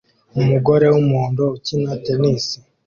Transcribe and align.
Umugore 0.39 0.85
wumuhondo 0.93 1.43
ukina 1.57 1.91
tennis 2.03 2.45